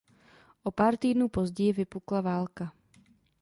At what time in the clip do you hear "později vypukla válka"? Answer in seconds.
1.29-2.71